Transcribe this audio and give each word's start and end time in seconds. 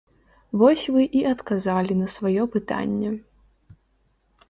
Вось 0.61 0.85
вы 0.95 1.03
і 1.19 1.21
адказалі 1.33 1.99
на 2.01 2.07
сваё 2.17 2.43
пытанне. 2.59 3.09